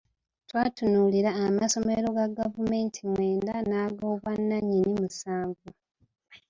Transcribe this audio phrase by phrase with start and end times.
[0.49, 5.67] Twatunuulira amasomero ga gavumenti mwenda nag’obwannannyini musanvu.